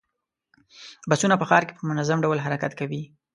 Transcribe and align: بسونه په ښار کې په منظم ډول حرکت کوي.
بسونه 1.09 1.35
په 1.37 1.45
ښار 1.49 1.63
کې 1.67 1.73
په 1.79 1.83
منظم 1.89 2.17
ډول 2.25 2.39
حرکت 2.45 2.71
کوي. 2.79 3.01